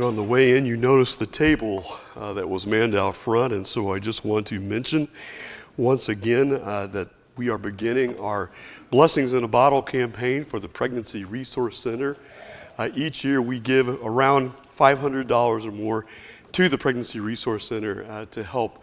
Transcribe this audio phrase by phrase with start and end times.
[0.00, 1.84] On the way in, you noticed the table
[2.16, 5.06] uh, that was manned out front, and so I just want to mention
[5.76, 8.50] once again uh, that we are beginning our
[8.90, 12.16] Blessings in a Bottle campaign for the Pregnancy Resource Center.
[12.78, 15.30] Uh, each year, we give around $500
[15.66, 16.06] or more
[16.52, 18.82] to the Pregnancy Resource Center uh, to help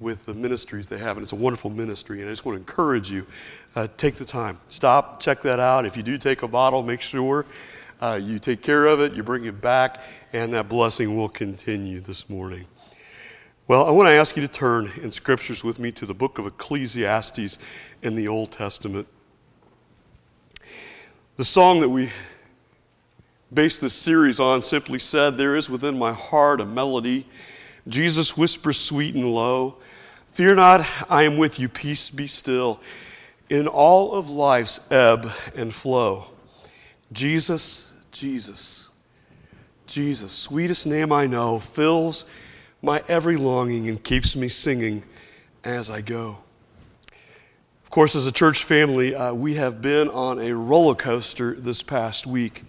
[0.00, 2.20] with the ministries they have, and it's a wonderful ministry.
[2.20, 3.26] And I just want to encourage you
[3.74, 5.84] uh, take the time, stop, check that out.
[5.84, 7.44] If you do take a bottle, make sure
[8.00, 10.02] uh, you take care of it, you bring it back,
[10.36, 12.66] and that blessing will continue this morning.
[13.68, 16.36] Well, I want to ask you to turn in scriptures with me to the book
[16.36, 17.58] of Ecclesiastes
[18.02, 19.08] in the Old Testament.
[21.38, 22.10] The song that we
[23.54, 27.26] based this series on simply said, There is within my heart a melody.
[27.88, 29.76] Jesus whispers sweet and low,
[30.32, 32.82] Fear not, I am with you, peace be still.
[33.48, 36.26] In all of life's ebb and flow,
[37.10, 38.85] Jesus Jesus.
[39.86, 42.24] Jesus, sweetest name I know, fills
[42.82, 45.02] my every longing and keeps me singing
[45.64, 46.38] as I go.
[47.84, 51.82] Of course, as a church family, uh, we have been on a roller coaster this
[51.82, 52.62] past week.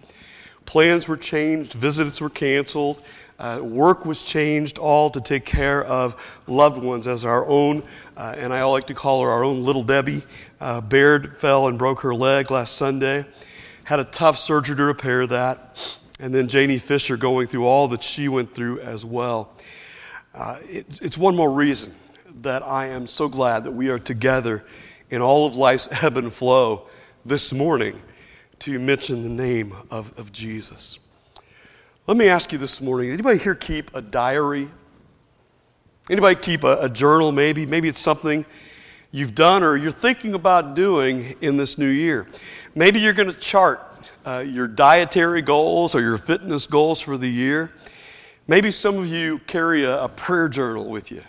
[0.66, 3.02] Plans were changed, visits were canceled,
[3.40, 7.84] uh, work was changed, all to take care of loved ones as our own,
[8.16, 10.24] uh, and I like to call her our own little Debbie.
[10.60, 13.26] Uh, Baird fell and broke her leg last Sunday
[13.88, 15.98] had a tough surgery to repair that.
[16.20, 19.54] And then Janie Fisher going through all that she went through as well.
[20.34, 21.94] Uh, it, it's one more reason
[22.42, 24.64] that I am so glad that we are together
[25.10, 26.88] in all of life's ebb and flow
[27.26, 28.02] this morning
[28.60, 31.00] to mention the name of, of Jesus.
[32.08, 34.70] Let me ask you this morning anybody here keep a diary?
[36.10, 37.66] Anybody keep a, a journal maybe?
[37.66, 38.46] Maybe it's something
[39.12, 42.28] you've done or you're thinking about doing in this new year.
[42.76, 43.87] Maybe you're going to chart
[44.28, 47.72] uh, your dietary goals or your fitness goals for the year.
[48.46, 51.22] Maybe some of you carry a, a prayer journal with you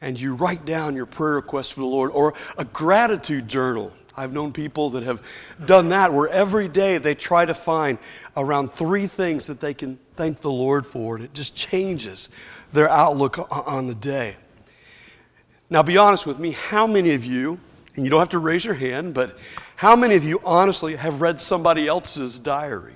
[0.00, 3.92] and you write down your prayer requests for the Lord or a gratitude journal.
[4.16, 5.22] I've known people that have
[5.64, 7.98] done that where every day they try to find
[8.36, 12.30] around three things that they can thank the Lord for, and it just changes
[12.72, 14.34] their outlook on the day.
[15.70, 17.60] Now, be honest with me, how many of you,
[17.94, 19.38] and you don't have to raise your hand, but
[19.80, 22.92] how many of you honestly have read somebody else's diary?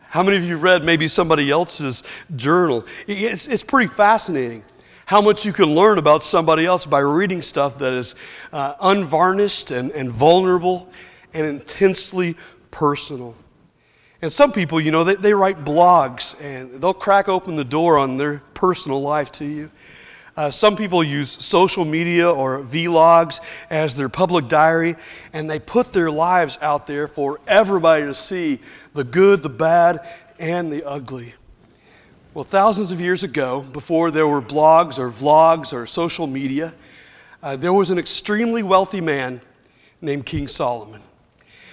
[0.00, 2.02] How many of you read maybe somebody else's
[2.34, 2.84] journal?
[3.06, 4.64] It's, it's pretty fascinating
[5.06, 8.16] how much you can learn about somebody else by reading stuff that is
[8.52, 10.88] uh, unvarnished and, and vulnerable
[11.32, 12.34] and intensely
[12.72, 13.36] personal.
[14.20, 17.98] And some people, you know, they, they write blogs and they'll crack open the door
[17.98, 19.70] on their personal life to you.
[20.38, 23.40] Uh, some people use social media or vlogs
[23.70, 24.94] as their public diary,
[25.32, 28.60] and they put their lives out there for everybody to see
[28.94, 29.98] the good, the bad,
[30.38, 31.34] and the ugly.
[32.34, 36.72] Well, thousands of years ago, before there were blogs or vlogs or social media,
[37.42, 39.40] uh, there was an extremely wealthy man
[40.00, 41.02] named King Solomon.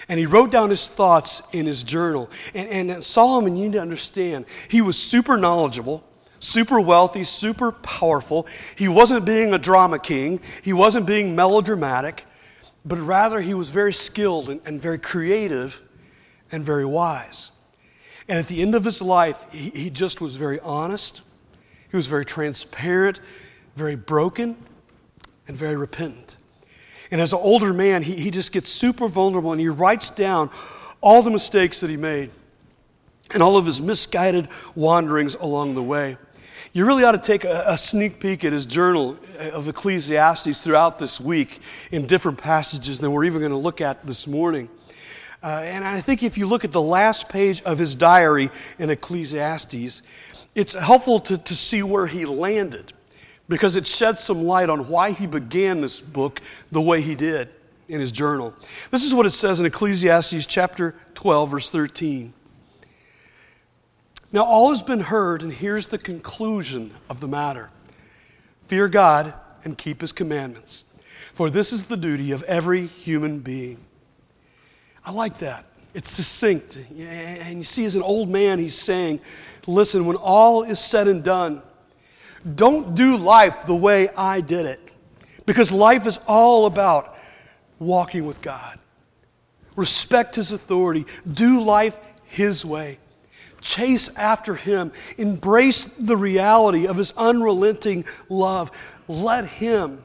[0.08, 2.28] And he wrote down his thoughts in his journal.
[2.52, 6.02] And, and Solomon, you need to understand, he was super knowledgeable
[6.40, 8.46] super wealthy, super powerful.
[8.76, 12.24] He wasn't being a drama king, he wasn't being melodramatic,
[12.84, 15.80] but rather he was very skilled and, and very creative
[16.52, 17.52] and very wise.
[18.28, 21.22] And at the end of his life, he, he just was very honest,
[21.90, 23.20] he was very transparent,
[23.76, 24.56] very broken,
[25.48, 26.36] and very repentant.
[27.10, 30.50] And as an older man, he, he just gets super vulnerable and he writes down
[31.00, 32.30] all the mistakes that he made
[33.32, 36.16] and all of his misguided wanderings along the way.
[36.76, 39.16] You really ought to take a, a, sneak peek at his journal
[39.54, 41.60] of Ecclesiastes throughout this week
[41.90, 44.68] in different passages than we're even going to look at this morning.
[45.42, 48.90] Uh, and I think if you look at the last page of his diary in
[48.90, 50.02] Ecclesiastes,
[50.54, 52.92] it's helpful to, to see where he landed
[53.48, 56.42] because it sheds some light on why he began this book
[56.72, 57.48] the way he did
[57.88, 58.52] in his journal.
[58.90, 62.34] This is what it says in Ecclesiastes chapter 12, verse 13.
[64.36, 67.70] Now, all has been heard, and here's the conclusion of the matter
[68.66, 69.32] fear God
[69.64, 70.84] and keep his commandments,
[71.32, 73.78] for this is the duty of every human being.
[75.06, 75.64] I like that.
[75.94, 76.76] It's succinct.
[76.76, 79.20] And you see, as an old man, he's saying,
[79.66, 81.62] listen, when all is said and done,
[82.56, 84.80] don't do life the way I did it.
[85.46, 87.16] Because life is all about
[87.78, 88.78] walking with God.
[89.76, 92.98] Respect his authority, do life his way.
[93.66, 94.92] Chase after Him.
[95.18, 98.70] Embrace the reality of His unrelenting love.
[99.08, 100.02] Let Him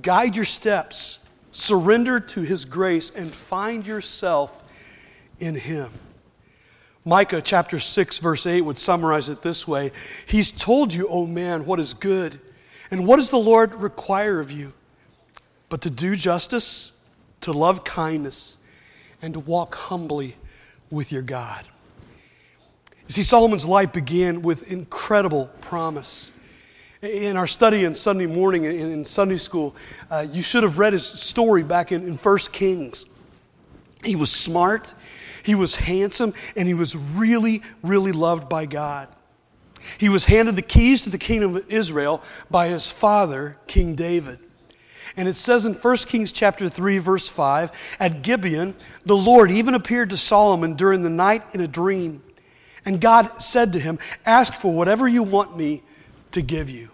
[0.00, 1.18] guide your steps.
[1.50, 4.62] Surrender to His grace and find yourself
[5.40, 5.90] in Him.
[7.04, 9.90] Micah chapter 6, verse 8 would summarize it this way
[10.26, 12.38] He's told you, O man, what is good.
[12.92, 14.72] And what does the Lord require of you?
[15.68, 16.92] But to do justice,
[17.40, 18.58] to love kindness,
[19.20, 20.36] and to walk humbly
[20.90, 21.64] with your God.
[23.06, 26.32] You see, Solomon's life began with incredible promise.
[27.02, 29.76] In our study on Sunday morning in Sunday school,
[30.10, 33.04] uh, you should have read his story back in, in 1 Kings.
[34.02, 34.94] He was smart,
[35.42, 39.08] he was handsome, and he was really, really loved by God.
[39.98, 44.38] He was handed the keys to the kingdom of Israel by his father, King David.
[45.16, 48.74] And it says in 1 Kings chapter 3 verse 5, at Gibeon,
[49.04, 52.22] the Lord even appeared to Solomon during the night in a dream.
[52.84, 55.82] And God said to him, "Ask for whatever you want me
[56.32, 56.90] to give you."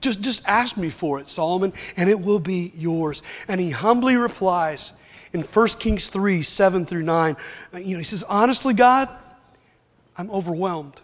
[0.00, 3.22] Just, just ask me for it, Solomon, and it will be yours.
[3.48, 4.92] And he humbly replies
[5.32, 7.36] in 1 Kings 3 7 through 9.
[7.74, 9.08] Uh, you know, he says, Honestly, God,
[10.16, 11.00] I'm overwhelmed.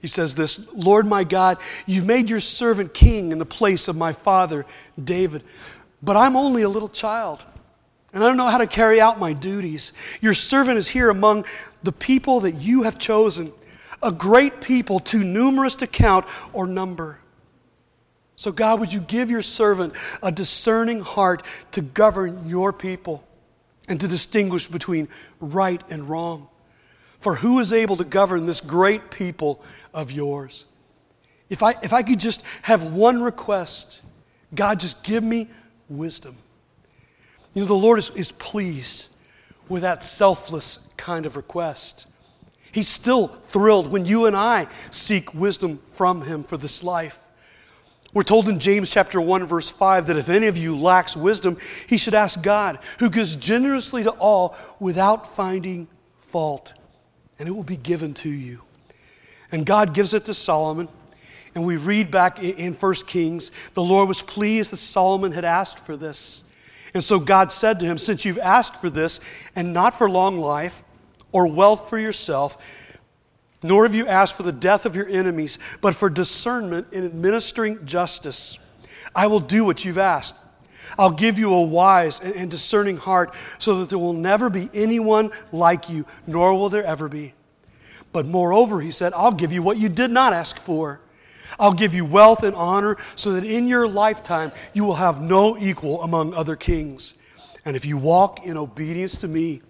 [0.00, 3.96] He says this Lord my God, you made your servant king in the place of
[3.96, 4.66] my father
[5.02, 5.42] David,
[6.02, 7.44] but I'm only a little child.
[8.16, 9.92] And I don't know how to carry out my duties.
[10.22, 11.44] Your servant is here among
[11.82, 13.52] the people that you have chosen,
[14.02, 16.24] a great people too numerous to count
[16.54, 17.18] or number.
[18.36, 19.92] So, God, would you give your servant
[20.22, 21.42] a discerning heart
[21.72, 23.22] to govern your people
[23.86, 25.08] and to distinguish between
[25.38, 26.48] right and wrong?
[27.20, 30.64] For who is able to govern this great people of yours?
[31.50, 34.00] If I, if I could just have one request,
[34.54, 35.48] God, just give me
[35.90, 36.38] wisdom.
[37.56, 39.06] You know, the Lord is, is pleased
[39.70, 42.06] with that selfless kind of request.
[42.70, 47.22] He's still thrilled when you and I seek wisdom from Him for this life.
[48.12, 51.56] We're told in James chapter 1 verse 5 that if any of you lacks wisdom,
[51.88, 55.88] he should ask God, who gives generously to all without finding
[56.20, 56.74] fault,
[57.38, 58.60] and it will be given to you.
[59.50, 60.88] And God gives it to Solomon.
[61.54, 65.78] And we read back in 1 Kings, the Lord was pleased that Solomon had asked
[65.78, 66.44] for this.
[66.96, 69.20] And so God said to him, Since you've asked for this,
[69.54, 70.82] and not for long life
[71.30, 72.98] or wealth for yourself,
[73.62, 77.84] nor have you asked for the death of your enemies, but for discernment in administering
[77.84, 78.58] justice.
[79.14, 80.42] I will do what you've asked.
[80.98, 85.32] I'll give you a wise and discerning heart so that there will never be anyone
[85.52, 87.34] like you, nor will there ever be.
[88.10, 91.02] But moreover, he said, I'll give you what you did not ask for.
[91.58, 95.56] I'll give you wealth and honor so that in your lifetime you will have no
[95.56, 97.14] equal among other kings.
[97.64, 99.62] And if you walk in obedience to me,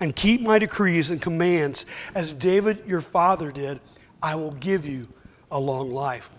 [0.00, 3.80] and keep my decrees and commands as David your father did,
[4.22, 5.08] I will give you
[5.50, 6.30] a long life.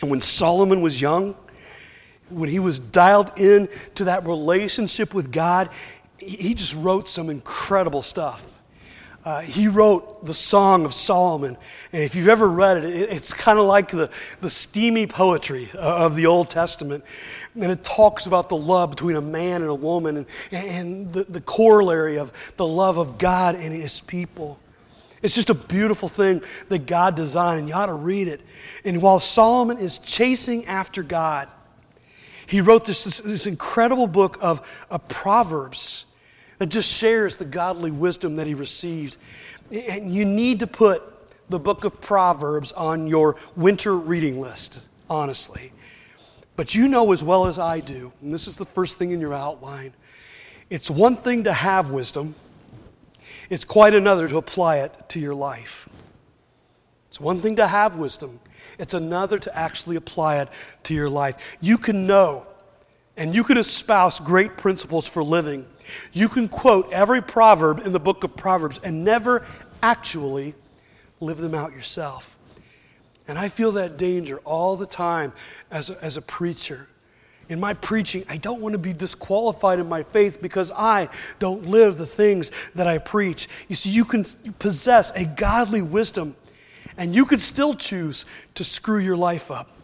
[0.00, 1.36] And when Solomon was young,
[2.28, 5.70] when he was dialed in to that relationship with God,
[6.18, 8.55] he just wrote some incredible stuff.
[9.26, 11.56] Uh, he wrote the Song of Solomon.
[11.92, 14.08] And if you've ever read it, it it's kind of like the,
[14.40, 17.02] the steamy poetry of the Old Testament.
[17.56, 21.24] And it talks about the love between a man and a woman and, and the,
[21.24, 24.60] the corollary of the love of God and his people.
[25.22, 28.40] It's just a beautiful thing that God designed, and you ought to read it.
[28.84, 31.48] And while Solomon is chasing after God,
[32.46, 36.05] he wrote this, this, this incredible book of, of Proverbs
[36.58, 39.16] that just shares the godly wisdom that he received.
[39.70, 41.02] And you need to put
[41.48, 45.72] the book of Proverbs on your winter reading list, honestly.
[46.56, 49.20] But you know as well as I do, and this is the first thing in
[49.20, 49.92] your outline
[50.68, 52.34] it's one thing to have wisdom,
[53.50, 55.88] it's quite another to apply it to your life.
[57.08, 58.40] It's one thing to have wisdom,
[58.78, 60.48] it's another to actually apply it
[60.84, 61.56] to your life.
[61.60, 62.46] You can know
[63.16, 65.66] and you can espouse great principles for living
[66.12, 69.44] you can quote every proverb in the book of Proverbs and never
[69.82, 70.54] actually
[71.20, 72.36] live them out yourself.
[73.28, 75.32] And I feel that danger all the time
[75.70, 76.88] as a, as a preacher.
[77.48, 81.08] In my preaching, I don't want to be disqualified in my faith because I
[81.38, 83.48] don't live the things that I preach.
[83.68, 84.24] You see, you can
[84.58, 86.34] possess a godly wisdom
[86.96, 89.75] and you could still choose to screw your life up.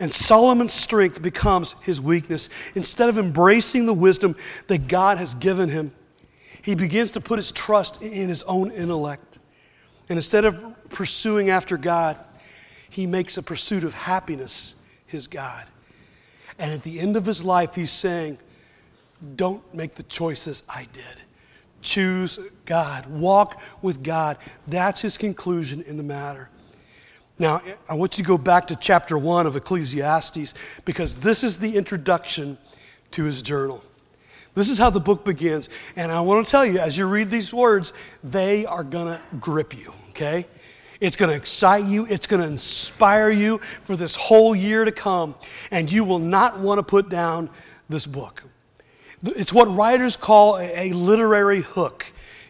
[0.00, 2.48] And Solomon's strength becomes his weakness.
[2.74, 4.36] Instead of embracing the wisdom
[4.68, 5.92] that God has given him,
[6.62, 9.38] he begins to put his trust in his own intellect.
[10.08, 12.16] And instead of pursuing after God,
[12.90, 14.76] he makes a pursuit of happiness
[15.06, 15.66] his God.
[16.58, 18.38] And at the end of his life, he's saying,
[19.36, 21.04] Don't make the choices I did.
[21.82, 23.06] Choose God.
[23.06, 24.36] Walk with God.
[24.66, 26.50] That's his conclusion in the matter.
[27.38, 30.54] Now, I want you to go back to chapter 1 of Ecclesiastes
[30.84, 32.58] because this is the introduction
[33.12, 33.82] to his journal.
[34.54, 35.68] This is how the book begins.
[35.94, 37.92] And I want to tell you, as you read these words,
[38.24, 40.46] they are going to grip you, okay?
[41.00, 42.06] It's going to excite you.
[42.06, 45.36] It's going to inspire you for this whole year to come.
[45.70, 47.50] And you will not want to put down
[47.88, 48.42] this book.
[49.22, 52.06] It's what writers call a, a literary hook.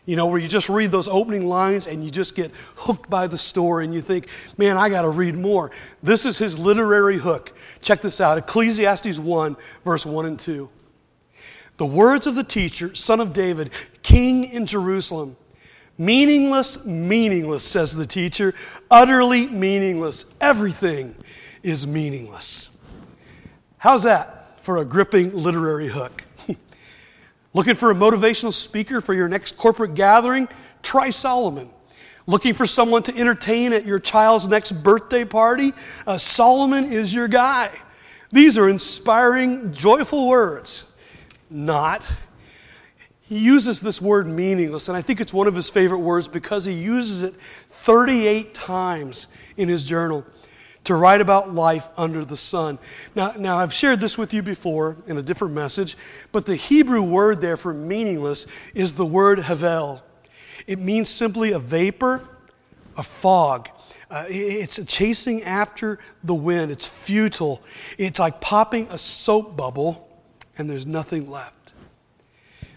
[0.09, 3.27] You know, where you just read those opening lines and you just get hooked by
[3.27, 5.71] the story and you think, man, I got to read more.
[6.03, 7.55] This is his literary hook.
[7.83, 10.71] Check this out Ecclesiastes 1, verse 1 and 2.
[11.77, 13.69] The words of the teacher, son of David,
[14.03, 15.37] king in Jerusalem.
[15.99, 18.55] Meaningless, meaningless, says the teacher.
[18.91, 20.35] Utterly meaningless.
[20.41, 21.15] Everything
[21.63, 22.71] is meaningless.
[23.77, 26.23] How's that for a gripping literary hook?
[27.55, 30.49] Looking for a motivational speaker for your next corporate gathering?
[30.83, 31.71] Try Solomon.
[32.27, 35.73] Looking for someone to entertain at your child's next birthday party?
[36.07, 37.71] Uh, Solomon is your guy.
[38.31, 40.85] These are inspiring, joyful words
[41.51, 42.07] not.
[43.21, 46.65] He uses this word meaningless, and I think it's one of his favorite words because
[46.65, 50.25] he uses it 38 times in his journal
[50.89, 52.79] to write about life under the sun.
[53.15, 55.99] Now, now, I've shared this with you before in a different message,
[56.33, 60.03] but the Hebrew word there for meaningless is the word havel.
[60.67, 62.27] It means simply a vapor,
[62.97, 63.69] a fog.
[64.11, 66.73] Uh, it's chasing after the wind.
[66.73, 67.61] It's futile.
[67.99, 70.09] It's like popping a soap bubble
[70.57, 71.75] and there's nothing left.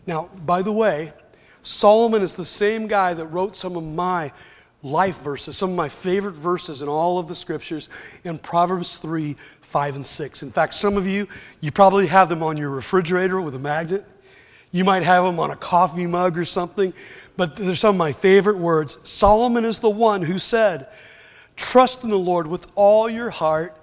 [0.05, 1.13] Now, by the way,
[1.61, 4.33] Solomon is the same guy that wrote some of my
[4.83, 7.89] life verses, some of my favorite verses in all of the scriptures
[8.23, 10.43] in Proverbs 3, 5, and 6.
[10.43, 11.27] In fact, some of you,
[11.59, 14.05] you probably have them on your refrigerator with a magnet.
[14.71, 16.93] You might have them on a coffee mug or something,
[17.37, 18.97] but they're some of my favorite words.
[19.07, 20.87] Solomon is the one who said,
[21.55, 23.77] Trust in the Lord with all your heart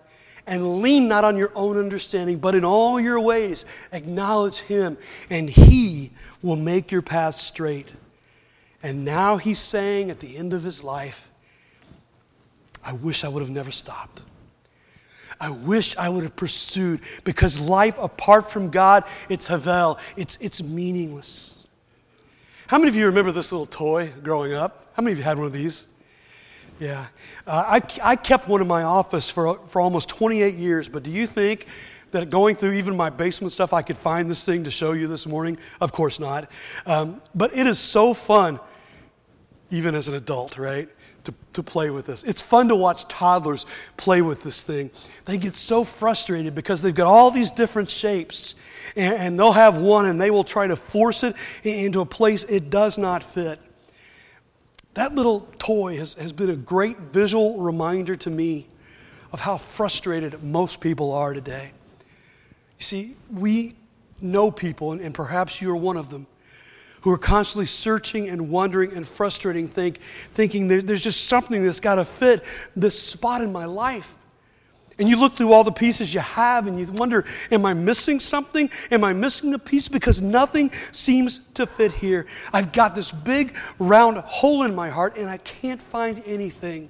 [0.46, 4.96] and lean not on your own understanding, but in all your ways acknowledge Him,
[5.30, 6.10] and He
[6.42, 7.86] will make your path straight.
[8.82, 11.28] And now he's saying at the end of his life,
[12.84, 14.22] I wish I would have never stopped.
[15.40, 20.62] I wish I would have pursued because life apart from God, it's Havel, it's, it's
[20.62, 21.66] meaningless.
[22.66, 24.90] How many of you remember this little toy growing up?
[24.94, 25.86] How many of you had one of these?
[26.78, 27.06] Yeah.
[27.46, 31.10] Uh, I, I kept one in my office for, for almost 28 years, but do
[31.10, 31.66] you think
[32.10, 35.06] that going through even my basement stuff, I could find this thing to show you
[35.06, 35.58] this morning?
[35.80, 36.50] Of course not.
[36.86, 38.60] Um, but it is so fun,
[39.70, 40.88] even as an adult, right?
[41.24, 42.22] To, to play with this.
[42.22, 44.90] It's fun to watch toddlers play with this thing.
[45.26, 48.54] They get so frustrated because they've got all these different shapes,
[48.96, 52.44] and, and they'll have one and they will try to force it into a place
[52.44, 53.58] it does not fit.
[54.94, 58.66] That little toy has, has been a great visual reminder to me
[59.32, 61.72] of how frustrated most people are today.
[62.78, 63.74] You see, we
[64.20, 66.26] know people, and, and perhaps you're one of them,
[67.02, 71.96] who are constantly searching and wondering and frustrating, think, thinking there's just something that's got
[71.96, 72.42] to fit
[72.74, 74.16] this spot in my life.
[74.98, 78.18] And you look through all the pieces you have and you wonder, am I missing
[78.18, 78.68] something?
[78.90, 79.86] Am I missing a piece?
[79.86, 82.26] Because nothing seems to fit here.
[82.52, 86.88] I've got this big round hole in my heart and I can't find anything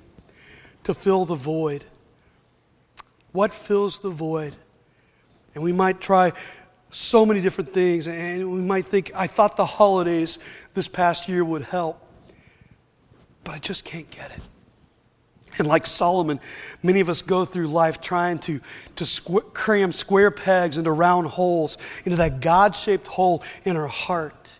[0.84, 1.84] to fill the void.
[3.32, 4.56] What fills the void?
[5.54, 6.32] And we might try
[6.90, 10.38] so many different things and we might think, I thought the holidays
[10.74, 12.00] this past year would help,
[13.44, 14.40] but I just can't get it.
[15.58, 16.40] And like Solomon,
[16.82, 18.60] many of us go through life trying to,
[18.96, 23.88] to squ- cram square pegs into round holes, into that God shaped hole in our
[23.88, 24.56] heart.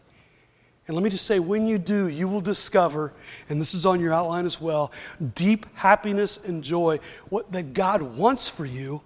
[0.87, 3.13] And let me just say, when you do, you will discover,
[3.51, 4.91] and this is on your outline as well,
[5.35, 9.03] deep happiness and joy what, that God wants for you.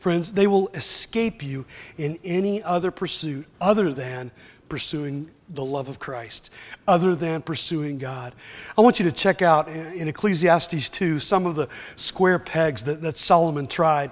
[0.00, 1.66] Friends, they will escape you
[1.98, 4.30] in any other pursuit other than
[4.70, 6.50] pursuing the love of Christ
[6.88, 8.32] other than pursuing God.
[8.78, 13.02] I want you to check out in Ecclesiastes 2 some of the square pegs that,
[13.02, 14.10] that Solomon tried.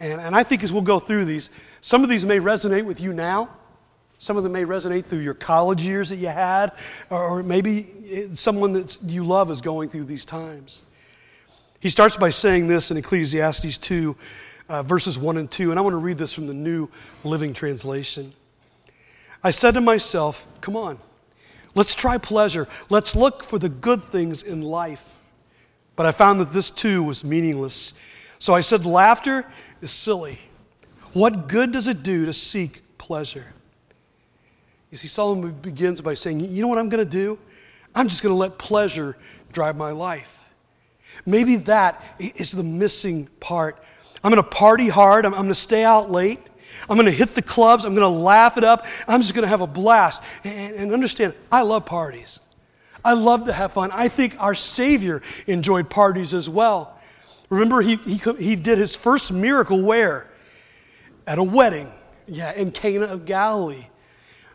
[0.00, 1.50] And, and I think as we'll go through these,
[1.82, 3.50] some of these may resonate with you now.
[4.18, 6.72] Some of them may resonate through your college years that you had,
[7.10, 7.82] or maybe
[8.32, 10.80] someone that you love is going through these times.
[11.80, 14.16] He starts by saying this in Ecclesiastes 2,
[14.68, 16.88] uh, verses 1 and 2, and I want to read this from the New
[17.24, 18.32] Living Translation.
[19.42, 20.98] I said to myself, Come on,
[21.74, 22.68] let's try pleasure.
[22.90, 25.18] Let's look for the good things in life.
[25.96, 28.00] But I found that this too was meaningless.
[28.38, 29.44] So I said, Laughter
[29.80, 30.38] is silly.
[31.12, 33.46] What good does it do to seek pleasure?
[34.90, 37.38] You see, Solomon begins by saying, You know what I'm going to do?
[37.94, 39.16] I'm just going to let pleasure
[39.52, 40.38] drive my life.
[41.26, 43.82] Maybe that is the missing part.
[44.24, 45.26] I'm going to party hard.
[45.26, 46.38] I'm, going to stay out late.
[46.88, 47.84] I'm going to hit the clubs.
[47.84, 48.86] I'm going to laugh it up.
[49.08, 50.22] I'm just going to have a blast.
[50.44, 52.40] And, and, understand, I love parties.
[53.04, 53.90] I love to have fun.
[53.92, 56.98] I think our Savior enjoyed parties as well.
[57.50, 60.30] Remember, he, he, he did his first miracle where?
[61.26, 61.90] At a wedding.
[62.26, 63.86] Yeah, in Cana of Galilee.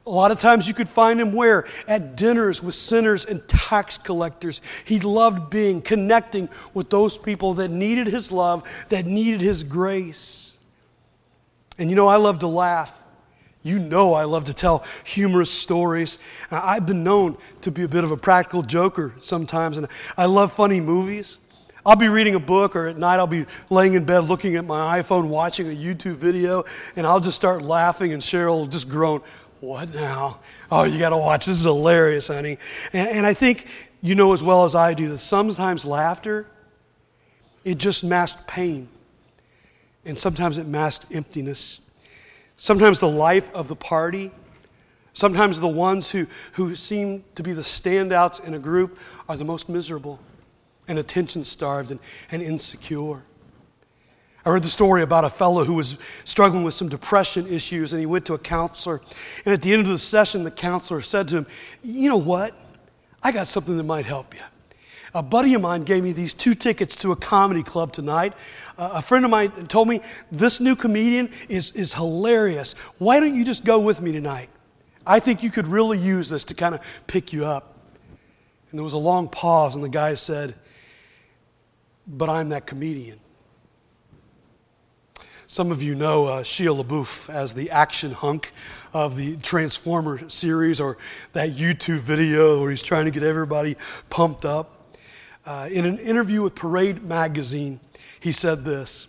[0.07, 1.65] A lot of times you could find him where?
[1.85, 4.61] At dinners with sinners and tax collectors.
[4.85, 10.57] He loved being, connecting with those people that needed his love, that needed his grace.
[11.77, 13.03] And you know, I love to laugh.
[13.63, 16.19] You know, I love to tell humorous stories.
[16.49, 20.53] I've been known to be a bit of a practical joker sometimes, and I love
[20.53, 21.37] funny movies.
[21.85, 24.65] I'll be reading a book, or at night I'll be laying in bed looking at
[24.65, 26.63] my iPhone, watching a YouTube video,
[26.95, 29.21] and I'll just start laughing, and Cheryl will just groan,
[29.59, 30.39] What now?
[30.71, 31.47] Oh, you got to watch.
[31.47, 32.57] This is hilarious, honey.
[32.93, 33.67] And, and I think
[34.01, 36.47] you know as well as I do that sometimes laughter,
[37.63, 38.89] it just masks pain
[40.07, 41.81] and sometimes it masks emptiness.
[42.55, 44.31] Sometimes the life of the party,
[45.13, 48.97] sometimes the ones who, who seem to be the standouts in a group
[49.27, 50.19] are the most miserable
[50.87, 51.99] and attention starved and,
[52.31, 53.21] and insecure.
[54.47, 57.99] I heard the story about a fellow who was struggling with some depression issues, and
[57.99, 59.01] he went to a counselor.
[59.43, 61.47] And at the end of the session, the counselor said to him,
[61.83, 62.55] You know what?
[63.21, 64.39] I got something that might help you.
[65.13, 68.35] A buddy of mine gave me these two tickets to a comedy club tonight.
[68.77, 69.99] Uh, a friend of mine told me
[70.31, 72.71] this new comedian is, is hilarious.
[72.99, 74.47] Why don't you just go with me tonight?
[75.05, 77.77] I think you could really use this to kind of pick you up.
[78.71, 80.55] And there was a long pause, and the guy said,
[82.07, 83.19] But I'm that comedian.
[85.49, 88.51] Some of you know uh, Shia LaBeouf as the action hunk
[88.93, 90.97] of the Transformer series or
[91.31, 93.77] that YouTube video where he's trying to get everybody
[94.09, 94.97] pumped up.
[95.45, 97.79] Uh, in an interview with Parade Magazine,
[98.19, 99.07] he said this.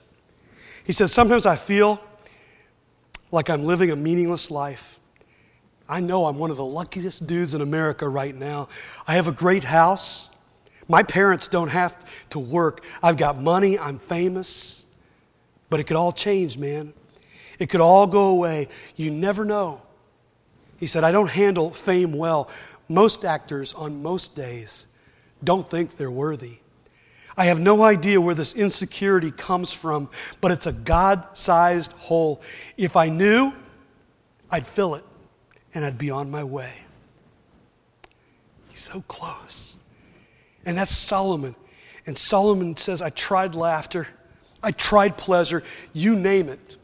[0.85, 2.01] He said, Sometimes I feel
[3.33, 5.01] like I'm living a meaningless life.
[5.89, 8.69] I know I'm one of the luckiest dudes in America right now.
[9.09, 10.31] I have a great house.
[10.87, 12.85] My parents don't have to work.
[13.03, 13.77] I've got money.
[13.77, 14.85] I'm famous.
[15.71, 16.95] But it could all change, man.
[17.59, 18.69] It could all go away.
[18.97, 19.83] You never know.
[20.79, 22.51] He said, I don't handle fame well.
[22.89, 24.87] Most actors on most days
[25.43, 26.59] don't think they're worthy.
[27.37, 32.43] I have no idea where this insecurity comes from, but it's a God sized hole.
[32.77, 33.53] If I knew,
[34.51, 35.05] I'd fill it
[35.75, 36.73] and I'd be on my way.
[38.69, 39.77] He's so close.
[40.67, 41.55] And that's Solomon.
[42.07, 44.09] And Solomon says, I tried laughter,
[44.63, 46.77] I tried pleasure, you name it,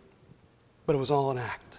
[0.86, 1.78] but it was all an act.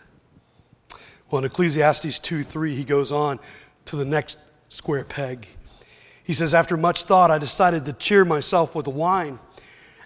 [1.30, 3.40] Well, in Ecclesiastes 2 3, he goes on
[3.86, 5.48] to the next square peg.
[6.24, 9.40] He says, After much thought, I decided to cheer myself with wine.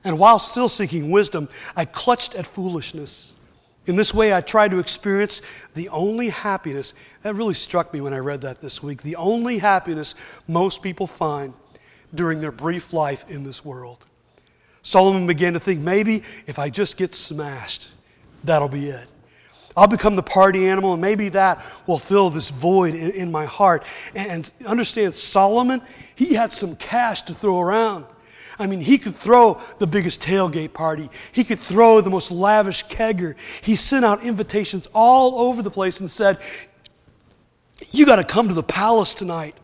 [0.04, 3.36] And while still seeking wisdom, I clutched at foolishness.
[3.86, 5.42] In this way, I tried to experience
[5.74, 6.94] the only happiness.
[7.24, 9.02] That really struck me when I read that this week.
[9.02, 10.16] The only happiness
[10.48, 11.54] most people find
[12.14, 14.06] during their brief life in this world.
[14.82, 17.90] Solomon began to think maybe if I just get smashed,
[18.44, 19.08] that'll be it.
[19.78, 23.46] I'll become the party animal, and maybe that will fill this void in, in my
[23.46, 23.84] heart.
[24.16, 25.82] And, and understand, Solomon,
[26.16, 28.06] he had some cash to throw around.
[28.60, 31.10] I mean, he could throw the biggest tailgate party.
[31.32, 33.38] He could throw the most lavish kegger.
[33.64, 36.40] He sent out invitations all over the place and said,
[37.92, 39.56] You got to come to the palace tonight.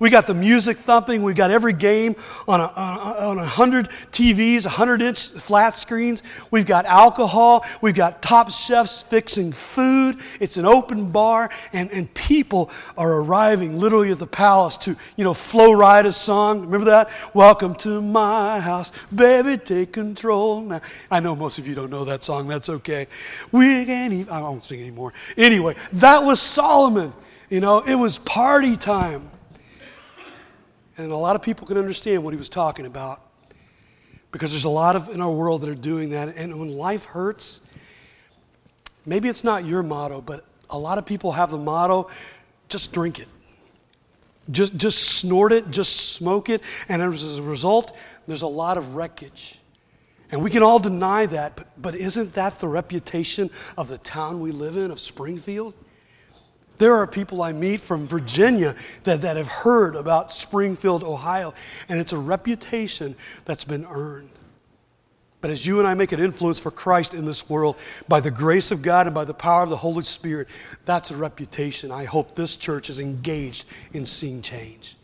[0.00, 1.22] We got the music thumping.
[1.22, 2.16] We got every game
[2.48, 6.22] on a, on a hundred TVs, a hundred inch flat screens.
[6.50, 7.66] We've got alcohol.
[7.82, 10.16] We've got top chefs fixing food.
[10.40, 15.24] It's an open bar, and, and people are arriving literally at the palace to, you
[15.24, 16.62] know, Flo Rida's song.
[16.62, 17.10] Remember that?
[17.34, 20.80] Welcome to my house, baby, take control now.
[21.10, 22.48] I know most of you don't know that song.
[22.48, 23.06] That's okay.
[23.52, 25.12] We can't even, I won't sing anymore.
[25.36, 27.12] Anyway, that was Solomon.
[27.50, 29.28] You know, it was party time.
[31.00, 33.22] And a lot of people can understand what he was talking about
[34.32, 36.36] because there's a lot of in our world that are doing that.
[36.36, 37.60] And when life hurts,
[39.06, 42.08] maybe it's not your motto, but a lot of people have the motto
[42.68, 43.28] just drink it.
[44.50, 46.62] Just, just snort it, just smoke it.
[46.88, 49.58] And as a result, there's a lot of wreckage.
[50.32, 54.40] And we can all deny that, but, but isn't that the reputation of the town
[54.40, 55.74] we live in, of Springfield?
[56.80, 61.52] There are people I meet from Virginia that, that have heard about Springfield, Ohio,
[61.90, 63.14] and it's a reputation
[63.44, 64.30] that's been earned.
[65.42, 67.76] But as you and I make an influence for Christ in this world,
[68.08, 70.48] by the grace of God and by the power of the Holy Spirit,
[70.86, 74.96] that's a reputation I hope this church is engaged in seeing change.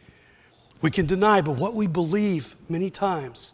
[0.80, 3.52] We can deny, but what we believe many times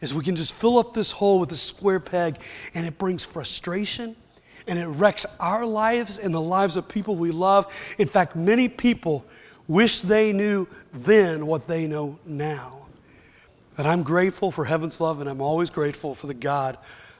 [0.00, 2.40] is we can just fill up this hole with a square peg,
[2.74, 4.16] and it brings frustration
[4.66, 7.94] and it wrecks our lives and the lives of people we love.
[7.98, 9.24] In fact, many people
[9.68, 12.88] wish they knew then what they know now.
[13.78, 16.76] And I'm grateful for heaven's love, and I'm always grateful for the God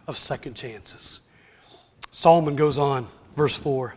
[0.07, 1.21] of second chances.
[2.11, 3.95] Solomon goes on, verse 4.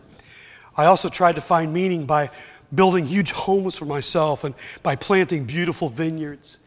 [0.76, 2.30] I also tried to find meaning by
[2.74, 6.58] building huge homes for myself and by planting beautiful vineyards.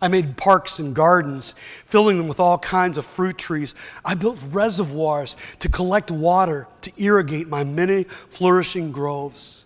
[0.00, 1.52] I made parks and gardens,
[1.84, 3.74] filling them with all kinds of fruit trees.
[4.04, 9.64] I built reservoirs to collect water to irrigate my many flourishing groves.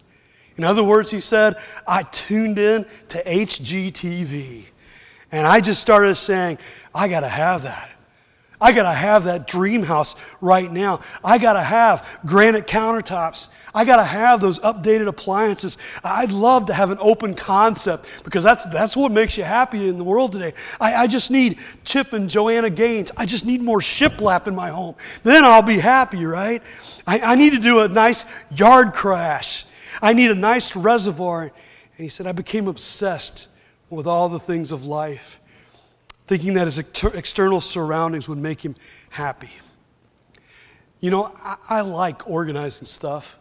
[0.56, 4.64] In other words, he said, I tuned in to HGTV
[5.30, 6.58] and I just started saying,
[6.94, 7.92] I got to have that.
[8.60, 11.00] I got to have that dream house right now.
[11.24, 13.48] I got to have granite countertops.
[13.74, 15.78] I got to have those updated appliances.
[16.02, 19.98] I'd love to have an open concept because that's, that's what makes you happy in
[19.98, 20.54] the world today.
[20.80, 23.12] I, I just need Chip and Joanna Gaines.
[23.16, 24.96] I just need more shiplap in my home.
[25.22, 26.62] Then I'll be happy, right?
[27.06, 29.66] I, I need to do a nice yard crash.
[30.02, 31.42] I need a nice reservoir.
[31.42, 31.52] And
[31.96, 33.46] he said, I became obsessed
[33.90, 35.37] with all the things of life
[36.28, 38.76] thinking that his external surroundings would make him
[39.08, 39.50] happy.
[41.00, 43.38] You know, I, I like organizing stuff.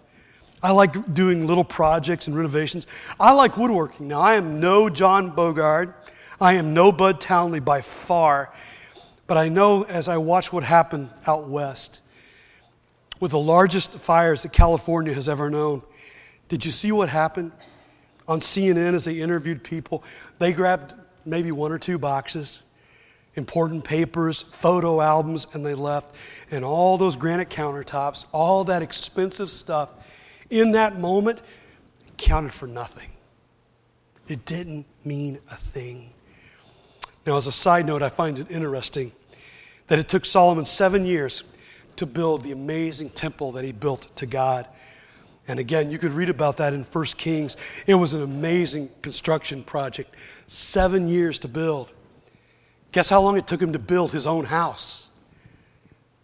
[0.64, 2.88] I like doing little projects and renovations.
[3.20, 4.08] I like woodworking.
[4.08, 5.94] Now, I am no John Bogard.
[6.40, 8.54] I am no Bud Townley by far.
[9.28, 12.02] But I know as I watch what happened out west
[13.20, 15.82] with the largest fires that California has ever known,
[16.48, 17.52] did you see what happened
[18.30, 20.06] on CNN as they interviewed people?
[20.40, 20.94] They grabbed
[21.26, 22.62] maybe one or two boxes
[23.38, 26.16] important papers, photo albums, and they left.
[26.52, 29.94] And all those granite countertops, all that expensive stuff,
[30.50, 31.42] in that moment,
[32.18, 33.10] counted for nothing.
[34.28, 36.10] It didn't mean a thing.
[37.26, 39.12] Now, as a side note, I find it interesting
[39.88, 41.44] that it took Solomon seven years
[41.98, 44.68] to build the amazing temple that he built to God.
[45.48, 47.56] And again, you could read about that in 1 Kings.
[47.86, 50.14] It was an amazing construction project.
[50.48, 51.92] Seven years to build.
[52.98, 55.12] Guess how long it took him to build his own house?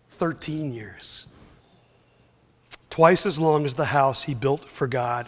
[0.10, 1.28] 13 years.
[2.90, 5.28] Twice as long as the house he built for God.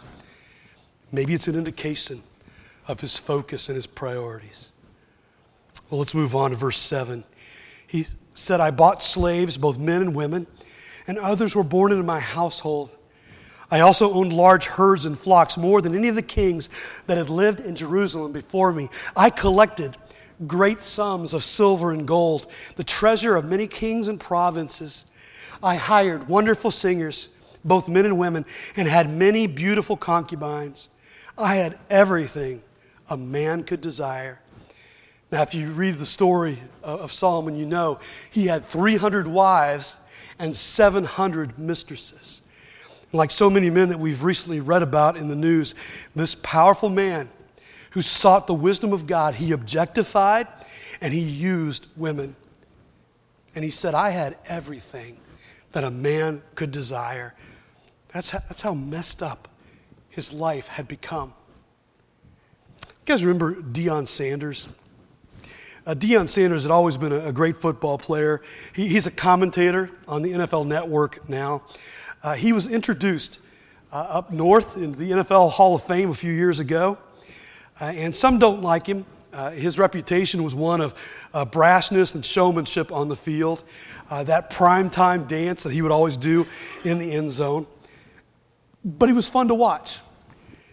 [1.12, 2.24] Maybe it's an indication
[2.88, 4.72] of his focus and his priorities.
[5.92, 7.24] Well, let's move on to verse 7.
[7.86, 10.48] He said, I bought slaves, both men and women,
[11.06, 12.98] and others were born into my household.
[13.70, 16.72] I also owned large herds and flocks, more than any of the kings
[17.06, 18.90] that had lived in Jerusalem before me.
[19.16, 19.96] I collected
[20.48, 25.06] great sums of silver and gold, the treasure of many kings and provinces.
[25.64, 28.46] I hired wonderful singers, both men and women,
[28.76, 30.90] and had many beautiful concubines.
[31.38, 32.62] I had everything
[33.10, 34.40] a man could desire.
[35.32, 38.00] Now, if you read the story of Solomon, you know
[38.32, 39.98] he had 300 wives
[40.40, 42.42] and 700 mistresses.
[43.12, 45.74] Like so many men that we've recently read about in the news,
[46.16, 47.30] this powerful man
[47.96, 50.48] who sought the wisdom of God, he objectified
[51.00, 52.36] and he used women.
[53.56, 55.18] And he said, I had everything
[55.72, 57.34] that a man could desire.
[58.10, 59.48] That's how, that's how messed up
[60.10, 61.34] his life had become.
[62.82, 64.68] You guys remember Deion Sanders?
[65.88, 68.42] Uh, Deion Sanders had always been a, a great football player.
[68.74, 71.64] He, he's a commentator on the NFL network now.
[72.22, 73.40] Uh, he was introduced
[73.94, 76.98] uh, up north in the NFL Hall of Fame a few years ago.
[77.80, 79.06] Uh, and some don't like him.
[79.34, 80.94] Uh, his reputation was one of
[81.34, 83.64] uh, brassness and showmanship on the field,
[84.10, 86.48] uh, that primetime dance that he would always do
[86.86, 87.68] in the end zone.
[88.86, 90.00] But he was fun to watch.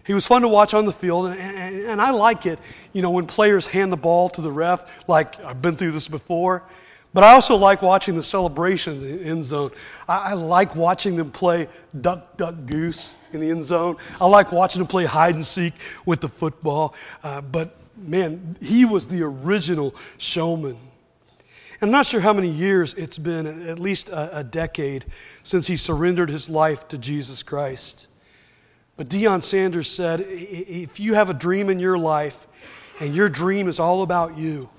[0.04, 2.58] He was fun to watch on the field, and, and, and I like it,
[2.92, 6.08] you know, when players hand the ball to the ref, like I've been through this
[6.08, 6.64] before.
[7.14, 9.70] But I also like watching the celebrations in the end zone.
[10.08, 11.68] I, I, like watching them play
[12.00, 13.96] duck, duck, goose in the end zone.
[14.20, 15.74] I like watching them play hide and seek
[16.06, 16.94] with the football.
[17.22, 20.78] Uh, but man, he was the original showman.
[21.82, 25.04] I'm not sure how many years it's been, at least a, a decade,
[25.42, 28.06] since he surrendered his life to Jesus Christ.
[28.96, 32.46] But Deion Sanders said if you have a dream in your life
[33.00, 34.70] and your dream is all about you,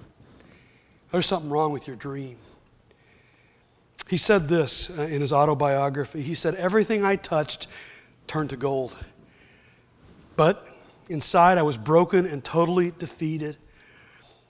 [1.13, 2.38] there's something wrong with your dream.
[4.08, 6.23] He said this uh, in his autobiography.
[6.23, 7.67] He said, Everything I touched
[8.26, 8.97] turned to gold.
[10.36, 10.67] But
[11.10, 13.58] inside, I was broken and totally defeated.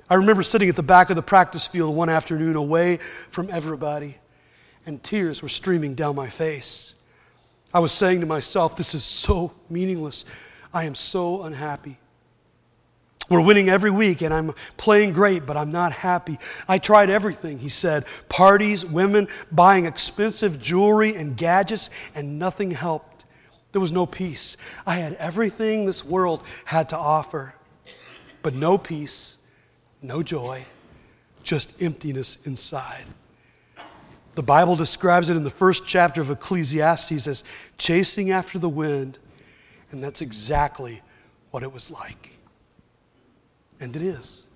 [0.09, 4.17] I remember sitting at the back of the practice field one afternoon away from everybody,
[4.85, 6.95] and tears were streaming down my face.
[7.73, 10.23] I was saying to myself, This is so meaningless.
[10.73, 11.97] I am so unhappy.
[13.29, 16.37] We're winning every week, and I'm playing great, but I'm not happy.
[16.67, 23.23] I tried everything, he said parties, women, buying expensive jewelry and gadgets, and nothing helped.
[23.71, 24.57] There was no peace.
[24.85, 27.55] I had everything this world had to offer,
[28.41, 29.37] but no peace,
[30.01, 30.65] no joy,
[31.43, 33.05] just emptiness inside.
[34.35, 37.43] The Bible describes it in the first chapter of Ecclesiastes as
[37.77, 39.17] chasing after the wind,
[39.91, 41.01] and that's exactly
[41.51, 42.31] what it was like.
[43.79, 44.47] And it is,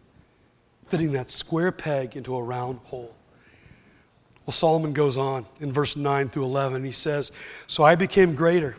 [0.86, 3.16] fitting that square peg into a round hole.
[4.46, 6.84] Well, Solomon goes on in verse 9 through 11.
[6.84, 7.32] He says,
[7.68, 8.78] So I became greater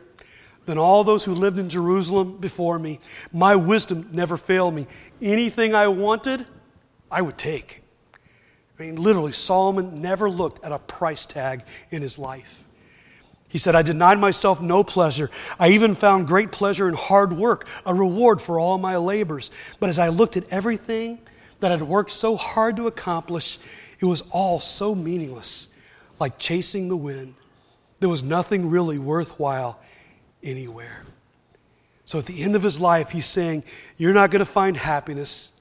[0.64, 3.00] than all those who lived in Jerusalem before me.
[3.32, 4.86] My wisdom never failed me.
[5.20, 6.46] Anything I wanted,
[7.10, 7.82] I would take.
[8.78, 12.64] I mean, literally, Solomon never looked at a price tag in his life.
[13.48, 15.30] He said, I denied myself no pleasure.
[15.58, 19.50] I even found great pleasure in hard work, a reward for all my labors.
[19.80, 21.18] But as I looked at everything
[21.60, 23.58] that I'd worked so hard to accomplish,
[24.00, 25.72] it was all so meaningless,
[26.20, 27.34] like chasing the wind.
[28.00, 29.80] There was nothing really worthwhile
[30.44, 31.04] anywhere.
[32.04, 33.64] So at the end of his life, he's saying,
[33.96, 35.52] You're not going to find happiness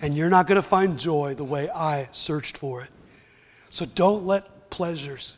[0.00, 2.90] and you're not going to find joy the way I searched for it.
[3.70, 5.36] So don't let pleasures,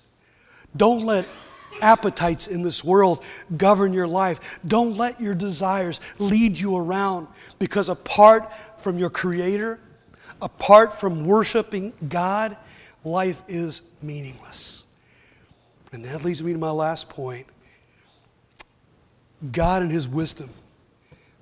[0.74, 1.26] don't let
[1.82, 3.22] appetites in this world
[3.56, 4.58] govern your life.
[4.66, 9.78] Don't let your desires lead you around because apart from your Creator,
[10.40, 12.56] apart from worshiping God,
[13.04, 14.84] life is meaningless.
[15.92, 17.46] And that leads me to my last point
[19.52, 20.50] God and His wisdom.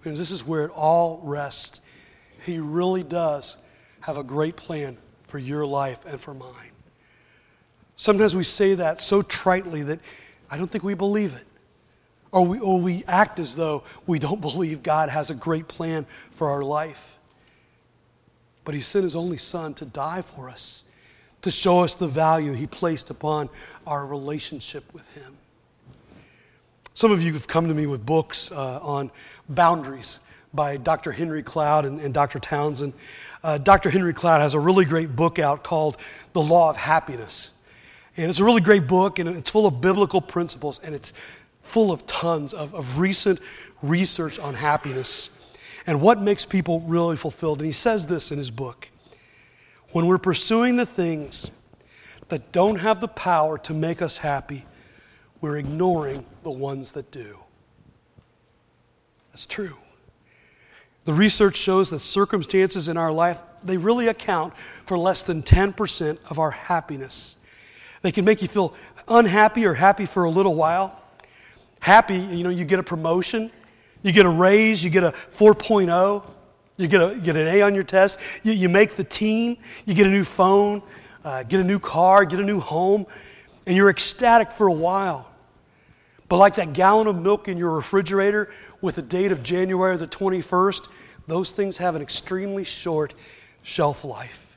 [0.03, 1.81] Because this is where it all rests.
[2.45, 3.57] He really does
[4.01, 6.72] have a great plan for your life and for mine.
[8.03, 10.01] Sometimes we say that so tritely that
[10.51, 11.45] I don't think we believe it.
[12.33, 16.05] Or we, or we act as though we don't believe God has a great plan
[16.33, 17.17] for our life.
[18.65, 20.83] But He sent His only Son to die for us,
[21.43, 23.49] to show us the value He placed upon
[23.87, 25.37] our relationship with Him.
[26.95, 29.13] Some of you have come to me with books uh, on
[29.49, 30.19] boundaries
[30.53, 31.13] by Dr.
[31.13, 32.41] Henry Cloud and, and Dr.
[32.41, 32.95] Townsend.
[33.45, 33.91] Uh, Dr.
[33.91, 35.99] Henry Cloud has a really great book out called
[36.33, 37.52] The Law of Happiness.
[38.17, 41.13] And it's a really great book, and it's full of biblical principles, and it's
[41.63, 43.41] full of tons of, of recent
[43.83, 45.37] research on happiness
[45.87, 47.59] and what makes people really fulfilled.
[47.59, 48.89] And he says this in his book
[49.93, 51.51] When we're pursuing the things
[52.29, 54.65] that don't have the power to make us happy,
[55.41, 57.39] we're ignoring the ones that do.
[59.31, 59.77] That's true.
[61.05, 66.19] The research shows that circumstances in our life, they really account for less than 10%
[66.31, 67.37] of our happiness.
[68.03, 68.75] They can make you feel
[69.09, 71.01] unhappy or happy for a little while.
[71.81, 73.51] Happy, you know, you get a promotion,
[74.03, 76.25] you get a raise, you get a 4.0,
[76.77, 79.57] you get, a, you get an A on your test, you, you make the team,
[79.87, 80.83] you get a new phone,
[81.25, 83.07] uh, get a new car, get a new home,
[83.67, 85.29] and you're ecstatic for a while.
[86.29, 88.49] But like that gallon of milk in your refrigerator
[88.81, 90.89] with a date of January the 21st,
[91.27, 93.15] those things have an extremely short
[93.63, 94.52] shelf life.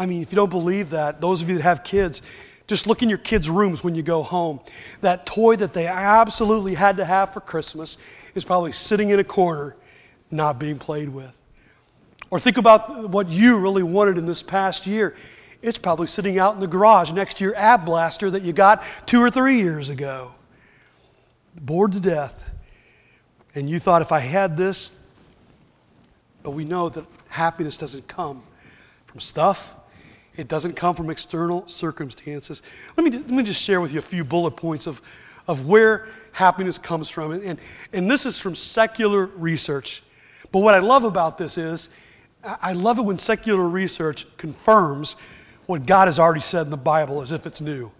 [0.00, 2.22] I mean, if you don't believe that, those of you that have kids,
[2.66, 4.60] just look in your kids' rooms when you go home.
[5.02, 7.98] That toy that they absolutely had to have for Christmas
[8.34, 9.76] is probably sitting in a corner,
[10.30, 11.38] not being played with.
[12.30, 15.14] Or think about what you really wanted in this past year.
[15.60, 18.82] It's probably sitting out in the garage next to your ab blaster that you got
[19.04, 20.32] two or three years ago.
[21.60, 22.50] Bored to death.
[23.54, 24.98] And you thought, if I had this,
[26.42, 28.42] but we know that happiness doesn't come
[29.04, 29.76] from stuff,
[30.36, 32.62] it doesn't come from external circumstances.
[32.96, 35.02] Let me, let me just share with you a few bullet points of,
[35.48, 37.32] of where happiness comes from.
[37.32, 37.58] And,
[37.92, 40.02] and this is from secular research.
[40.52, 41.90] But what I love about this is,
[42.42, 45.16] I love it when secular research confirms
[45.66, 47.92] what God has already said in the Bible as if it's new.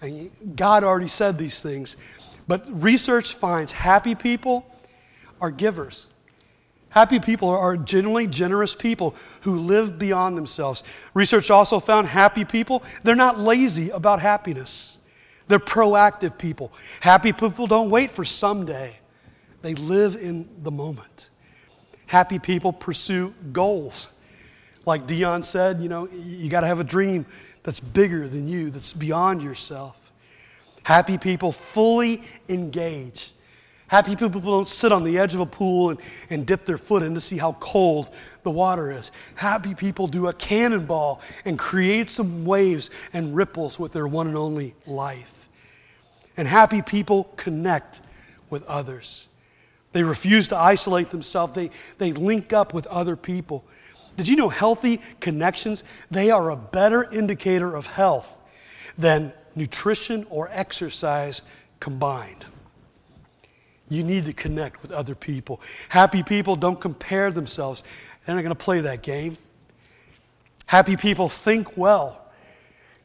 [0.00, 1.96] And God already said these things.
[2.46, 4.66] But research finds happy people
[5.40, 6.08] are givers.
[6.94, 10.84] Happy people are generally generous people who live beyond themselves.
[11.12, 14.98] Research also found happy people, they're not lazy about happiness.
[15.48, 16.72] They're proactive people.
[17.00, 18.96] Happy people don't wait for someday,
[19.62, 21.30] they live in the moment.
[22.06, 24.14] Happy people pursue goals.
[24.86, 27.26] Like Deion said, you know, you got to have a dream
[27.64, 30.12] that's bigger than you, that's beyond yourself.
[30.84, 33.33] Happy people fully engage
[33.88, 37.02] Happy people don't sit on the edge of a pool and, and dip their foot
[37.02, 38.10] in to see how cold
[38.42, 39.12] the water is.
[39.34, 44.36] Happy people do a cannonball and create some waves and ripples with their one and
[44.36, 45.48] only life.
[46.36, 48.00] And happy people connect
[48.50, 49.28] with others.
[49.92, 51.52] They refuse to isolate themselves.
[51.52, 53.64] They, they link up with other people.
[54.16, 58.36] Did you know healthy connections, they are a better indicator of health
[58.96, 61.42] than nutrition or exercise
[61.80, 62.46] combined?
[63.94, 65.60] You need to connect with other people.
[65.88, 67.84] Happy people don't compare themselves.
[68.24, 69.36] They're not going to play that game.
[70.66, 72.20] Happy people think well.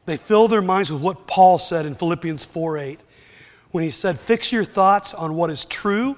[0.06, 3.00] They fill their minds with what Paul said in Philippians 4 8,
[3.70, 6.16] when he said, Fix your thoughts on what is true,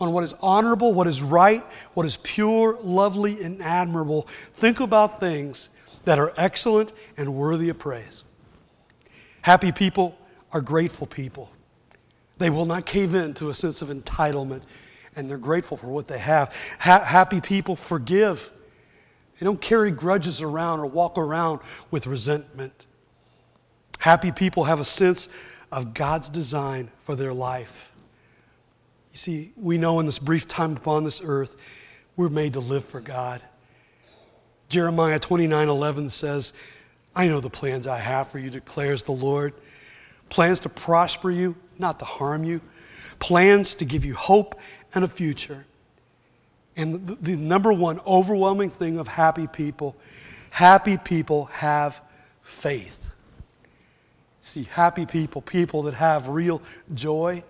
[0.00, 1.62] on what is honorable, what is right,
[1.94, 4.22] what is pure, lovely, and admirable.
[4.22, 5.70] Think about things
[6.04, 8.24] that are excellent and worthy of praise.
[9.42, 10.16] Happy people
[10.52, 11.50] are grateful people.
[12.40, 14.62] They will not cave in to a sense of entitlement,
[15.14, 16.56] and they're grateful for what they have.
[16.80, 18.50] Ha- happy people forgive.
[19.38, 22.86] They don't carry grudges around or walk around with resentment.
[23.98, 25.28] Happy people have a sense
[25.70, 27.92] of God's design for their life.
[29.12, 31.56] You see, we know in this brief time upon this earth,
[32.16, 33.42] we're made to live for God.
[34.70, 36.54] Jeremiah 29 11 says,
[37.14, 39.52] I know the plans I have for you, declares the Lord.
[40.30, 42.60] Plans to prosper you not to harm you,
[43.18, 44.60] plans to give you hope
[44.94, 45.64] and a future.
[46.76, 49.96] And the, the number one overwhelming thing of happy people
[50.50, 52.00] happy people have
[52.42, 52.96] faith.
[54.40, 56.60] See, happy people, people that have real
[56.92, 57.44] joy,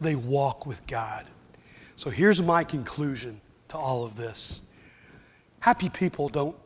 [0.00, 1.26] they walk with God.
[1.94, 4.62] So here's my conclusion to all of this
[5.60, 6.56] happy people don't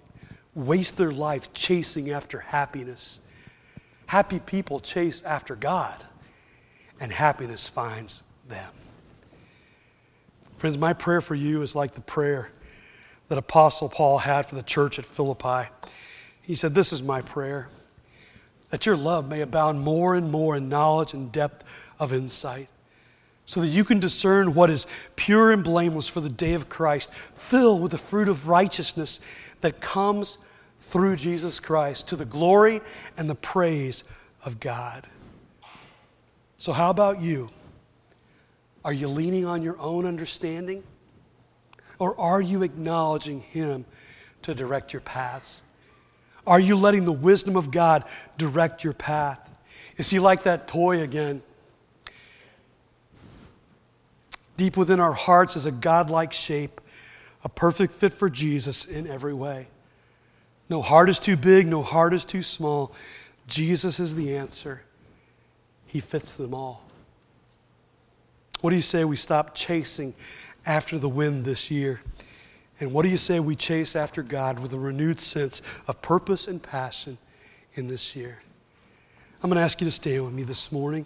[0.55, 3.20] waste their life chasing after happiness.
[4.11, 6.03] Happy people chase after God
[6.99, 8.73] and happiness finds them.
[10.57, 12.51] Friends, my prayer for you is like the prayer
[13.29, 15.71] that Apostle Paul had for the church at Philippi.
[16.43, 17.69] He said, This is my prayer
[18.71, 22.67] that your love may abound more and more in knowledge and depth of insight,
[23.47, 27.15] so that you can discern what is pure and blameless for the day of Christ,
[27.15, 29.21] filled with the fruit of righteousness
[29.61, 30.39] that comes
[30.91, 32.81] through Jesus Christ to the glory
[33.17, 34.05] and the praise
[34.45, 35.07] of God.
[36.59, 37.49] So, how about you?
[38.85, 40.83] Are you leaning on your own understanding?
[41.99, 43.85] Or are you acknowledging Him
[44.43, 45.63] to direct your paths?
[46.47, 48.05] Are you letting the wisdom of God
[48.37, 49.49] direct your path?
[49.97, 51.43] Is He like that toy again?
[54.57, 56.81] Deep within our hearts is a godlike shape,
[57.45, 59.69] a perfect fit for Jesus in every way.
[60.71, 62.93] No heart is too big, no heart is too small.
[63.49, 64.83] Jesus is the answer.
[65.87, 66.85] He fits them all.
[68.61, 70.15] What do you say we stop chasing
[70.65, 72.01] after the wind this year?
[72.79, 76.47] And what do you say we chase after God with a renewed sense of purpose
[76.47, 77.19] and passion
[77.75, 78.41] in this year?
[79.43, 81.05] I'm going to ask you to stand with me this morning.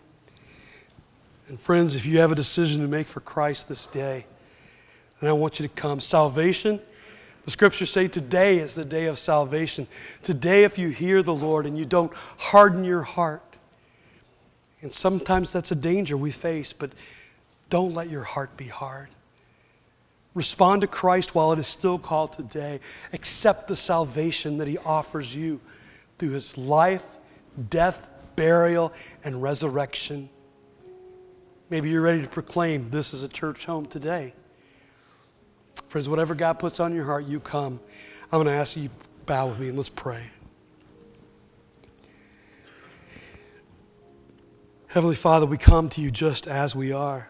[1.49, 4.27] And friends, if you have a decision to make for Christ this day,
[5.21, 6.01] then I want you to come.
[6.01, 6.81] Salvation,
[7.45, 9.87] the scriptures say today is the day of salvation.
[10.23, 13.43] Today, if you hear the Lord and you don't harden your heart,
[14.81, 16.91] and sometimes that's a danger we face, but
[17.69, 19.09] don't let your heart be hard.
[20.35, 22.81] Respond to Christ while it is still called today.
[23.13, 25.61] Accept the salvation that He offers you
[26.19, 27.17] through His life,
[27.71, 30.29] death, burial, and resurrection.
[31.71, 34.35] Maybe you're ready to proclaim this is a church home today.
[35.87, 37.81] Friends, whatever God puts on your heart, you come.
[38.33, 38.91] I'm going to ask you
[39.27, 40.31] bow with me and let's pray.
[44.89, 47.29] Heavenly Father, we come to you just as we are,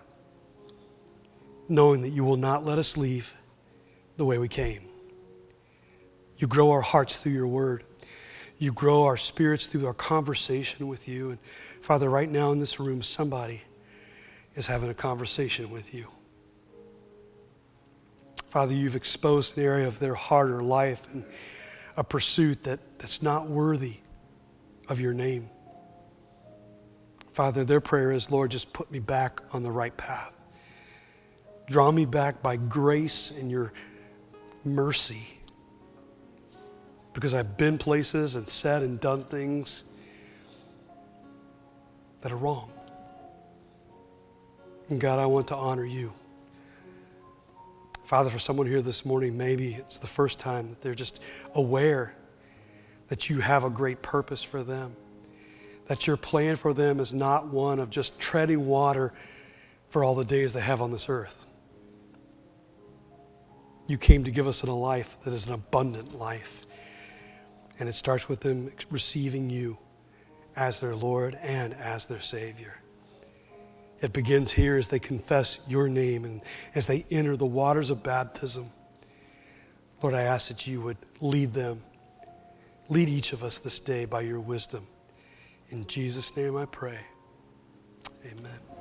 [1.68, 3.34] knowing that you will not let us leave
[4.16, 4.82] the way we came.
[6.36, 7.84] You grow our hearts through your word.
[8.58, 11.30] You grow our spirits through our conversation with you.
[11.30, 11.38] And
[11.80, 13.62] Father, right now in this room, somebody
[14.54, 16.06] is having a conversation with you.
[18.54, 21.24] Father, you've exposed an area of their heart or life and
[21.96, 23.96] a pursuit that, that's not worthy
[24.88, 25.50] of your name.
[27.32, 30.32] Father, their prayer is, Lord, just put me back on the right path.
[31.66, 33.72] Draw me back by grace and your
[34.64, 35.26] mercy.
[37.12, 39.82] Because I've been places and said and done things
[42.20, 42.70] that are wrong.
[44.90, 46.12] And God, I want to honor you.
[48.04, 51.22] Father, for someone here this morning, maybe it's the first time that they're just
[51.54, 52.14] aware
[53.08, 54.94] that you have a great purpose for them
[55.86, 59.12] that your plan for them is not one of just treading water
[59.88, 61.44] for all the days they have on this earth.
[63.86, 66.64] You came to give us a life that is an abundant life.
[67.78, 69.76] And it starts with them receiving you
[70.56, 72.80] as their Lord and as their Savior.
[74.04, 76.42] It begins here as they confess your name and
[76.74, 78.68] as they enter the waters of baptism.
[80.02, 81.82] Lord, I ask that you would lead them.
[82.90, 84.86] Lead each of us this day by your wisdom.
[85.70, 86.98] In Jesus' name I pray.
[88.26, 88.73] Amen.